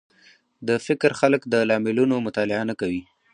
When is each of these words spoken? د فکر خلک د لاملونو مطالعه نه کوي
د 0.67 0.69
فکر 0.85 1.11
خلک 1.19 1.41
د 1.47 1.55
لاملونو 1.69 2.15
مطالعه 2.27 2.63
نه 2.69 2.75
کوي 2.81 3.01